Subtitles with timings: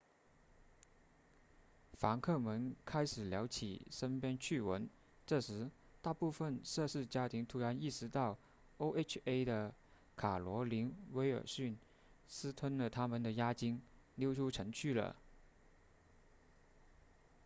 [1.93, 4.89] 房客们开始聊起身边趣闻
[5.27, 5.69] 这时
[6.01, 8.35] 大部分涉事家庭突然意识到
[8.79, 9.75] oha 的
[10.15, 11.77] 卡罗琳威尔逊
[12.27, 13.79] 私吞了他们的押金
[14.15, 15.15] 溜出城去了